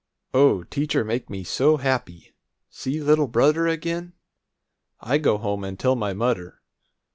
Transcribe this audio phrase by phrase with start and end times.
[0.33, 2.33] O, teacher make me so happy!
[2.71, 4.13] See little brudder again!
[4.99, 6.63] I go home and tell my mudder.